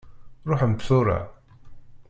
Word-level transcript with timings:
Ṛuḥemt 0.49 0.85
tura. 0.87 1.19